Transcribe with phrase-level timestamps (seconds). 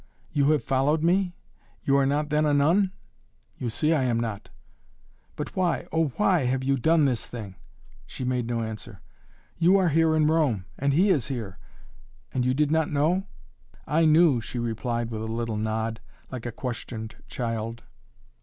[0.31, 1.35] "You have followed me?
[1.83, 2.91] You are not then a nun?"
[3.59, 4.49] "You see I am not."
[5.35, 7.53] "But why oh why, have you done this thing?"
[8.07, 8.99] She made no answer.
[9.59, 11.59] "You are here in Rome and he is here.
[12.33, 13.27] And you did not know?"
[13.85, 15.99] "I knew!" she replied with a little nod,
[16.31, 17.83] like a questioned child.